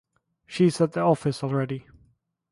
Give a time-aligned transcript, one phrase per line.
[0.47, 1.85] She is at the office already.